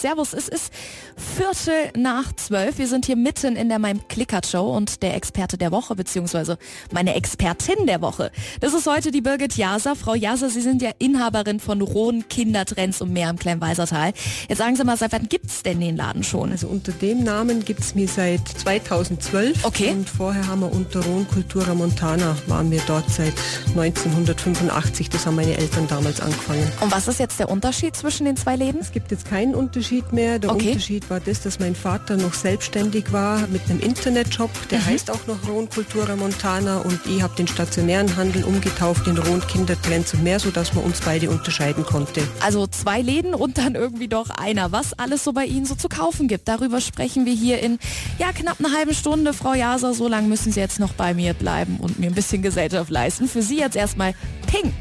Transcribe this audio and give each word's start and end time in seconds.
Servus, 0.00 0.32
es 0.32 0.46
ist 0.46 0.72
Viertel 1.16 1.90
nach 1.96 2.32
zwölf. 2.36 2.78
Wir 2.78 2.86
sind 2.86 3.06
hier 3.06 3.16
mitten 3.16 3.56
in 3.56 3.68
der 3.68 3.80
Mein 3.80 4.06
Clicker 4.06 4.40
Show 4.46 4.76
und 4.76 5.02
der 5.02 5.16
Experte 5.16 5.58
der 5.58 5.72
Woche, 5.72 5.96
beziehungsweise 5.96 6.56
meine 6.92 7.16
Expertin 7.16 7.86
der 7.86 8.00
Woche. 8.00 8.30
Das 8.60 8.74
ist 8.74 8.86
heute 8.86 9.10
die 9.10 9.20
Birgit 9.20 9.56
Jaser. 9.56 9.96
Frau 9.96 10.14
Jaser, 10.14 10.50
Sie 10.50 10.60
sind 10.60 10.82
ja 10.82 10.90
Inhaberin 10.98 11.58
von 11.58 11.82
Rohn 11.82 12.28
Kindertrends 12.28 13.00
und 13.00 13.12
mehr 13.12 13.28
im 13.30 13.38
Kleinweisertal. 13.38 14.12
Jetzt 14.48 14.58
sagen 14.58 14.76
Sie 14.76 14.84
mal, 14.84 14.96
seit 14.96 15.10
wann 15.10 15.28
gibt 15.28 15.46
es 15.46 15.64
denn 15.64 15.80
den 15.80 15.96
Laden 15.96 16.22
schon? 16.22 16.52
Also 16.52 16.68
unter 16.68 16.92
dem 16.92 17.24
Namen 17.24 17.64
gibt 17.64 17.80
es 17.80 17.96
mir 17.96 18.06
seit 18.06 18.46
2012. 18.46 19.64
Okay. 19.64 19.90
Und 19.90 20.08
vorher 20.08 20.46
haben 20.46 20.60
wir 20.60 20.72
unter 20.72 21.04
Rohn 21.04 21.26
Cultura 21.26 21.74
Montana, 21.74 22.36
waren 22.46 22.70
wir 22.70 22.80
dort 22.86 23.10
seit 23.10 23.34
1985. 23.70 25.10
Das 25.10 25.26
haben 25.26 25.34
meine 25.34 25.56
Eltern 25.56 25.88
damals 25.88 26.20
angefangen. 26.20 26.70
Und 26.80 26.92
was 26.92 27.08
ist 27.08 27.18
jetzt 27.18 27.40
der 27.40 27.48
Unterschied 27.48 27.96
zwischen 27.96 28.26
den 28.26 28.36
zwei 28.36 28.54
Läden? 28.54 28.80
Es 28.80 28.92
gibt 28.92 29.10
jetzt 29.10 29.28
keinen 29.28 29.56
Unterschied 29.56 29.87
mehr. 30.12 30.38
Der 30.38 30.50
Okay. 30.50 30.68
Unterschied 30.68 31.08
war 31.10 31.20
das, 31.20 31.42
dass 31.42 31.58
mein 31.58 31.74
Vater 31.74 32.16
noch 32.16 32.34
selbstständig 32.34 33.12
war 33.12 33.46
mit 33.48 33.62
einem 33.68 33.80
Internetshop. 33.80 34.50
Der 34.70 34.84
heißt 34.84 35.10
auch 35.10 35.26
noch 35.26 35.48
Rohn 35.48 35.68
Cultura 35.68 36.16
Montana 36.16 36.78
und 36.78 37.00
ich 37.06 37.22
habe 37.22 37.34
den 37.36 37.48
stationären 37.48 38.16
Handel 38.16 38.44
umgetauft 38.44 39.06
in 39.06 39.16
Rohn 39.18 39.40
Kindertrends 39.46 40.14
und 40.14 40.22
mehr, 40.22 40.40
sodass 40.40 40.74
man 40.74 40.84
uns 40.84 41.00
beide 41.00 41.30
unterscheiden 41.30 41.84
konnte. 41.84 42.22
Also 42.40 42.66
zwei 42.66 43.00
Läden 43.00 43.34
und 43.34 43.58
dann 43.58 43.74
irgendwie 43.74 44.08
doch 44.08 44.30
einer. 44.30 44.72
Was 44.72 44.92
alles 44.98 45.24
so 45.24 45.32
bei 45.32 45.44
Ihnen 45.44 45.66
so 45.66 45.74
zu 45.74 45.88
kaufen 45.88 46.28
gibt, 46.28 46.48
darüber 46.48 46.80
sprechen 46.80 47.26
wir 47.26 47.34
hier 47.34 47.60
in 47.60 47.78
ja 48.18 48.32
knapp 48.32 48.58
einer 48.60 48.72
halben 48.76 48.94
Stunde. 48.94 49.32
Frau 49.32 49.54
Jaser, 49.54 49.94
so 49.94 50.08
lange 50.08 50.28
müssen 50.28 50.52
Sie 50.52 50.60
jetzt 50.60 50.80
noch 50.80 50.92
bei 50.92 51.14
mir 51.14 51.34
bleiben 51.34 51.78
und 51.80 51.98
mir 51.98 52.06
ein 52.06 52.14
bisschen 52.14 52.42
Gesellschaft 52.42 52.90
leisten. 52.90 53.28
Für 53.28 53.42
Sie 53.42 53.58
jetzt 53.58 53.76
erstmal 53.76 54.14
Pink. 54.46 54.72